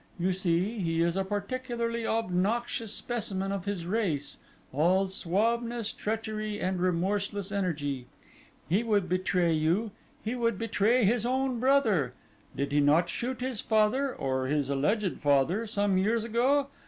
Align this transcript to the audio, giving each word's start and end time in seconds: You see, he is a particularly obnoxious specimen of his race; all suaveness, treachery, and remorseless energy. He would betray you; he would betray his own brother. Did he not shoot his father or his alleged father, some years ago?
You 0.19 0.33
see, 0.33 0.79
he 0.79 1.03
is 1.03 1.15
a 1.15 1.23
particularly 1.23 2.07
obnoxious 2.07 2.91
specimen 2.91 3.51
of 3.51 3.65
his 3.65 3.85
race; 3.85 4.37
all 4.73 5.05
suaveness, 5.05 5.93
treachery, 5.93 6.59
and 6.59 6.79
remorseless 6.81 7.51
energy. 7.51 8.07
He 8.67 8.81
would 8.83 9.07
betray 9.07 9.53
you; 9.53 9.91
he 10.25 10.33
would 10.33 10.57
betray 10.57 11.05
his 11.05 11.23
own 11.23 11.59
brother. 11.59 12.13
Did 12.55 12.71
he 12.71 12.79
not 12.79 13.09
shoot 13.09 13.41
his 13.41 13.61
father 13.61 14.11
or 14.15 14.47
his 14.47 14.71
alleged 14.71 15.19
father, 15.19 15.67
some 15.67 15.99
years 15.99 16.23
ago? 16.23 16.69